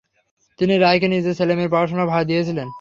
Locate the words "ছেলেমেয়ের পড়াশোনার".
1.39-2.07